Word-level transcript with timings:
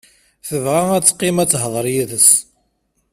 Tebɣa 0.47 0.83
ad 0.93 1.03
teqqim 1.05 1.37
ad 1.43 1.49
tehder 1.49 1.85
yid-s. 1.93 2.29